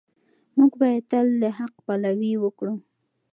موږ 0.57 0.71
باید 0.81 1.03
تل 1.11 1.27
د 1.41 1.43
حق 1.57 1.73
پلوي 1.85 2.33
وکړو. 2.39 2.75